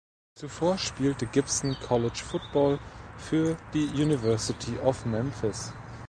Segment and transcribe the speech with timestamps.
[0.33, 2.79] Zuvor spielte Gibson College Football
[3.17, 5.73] für die University of Memphis.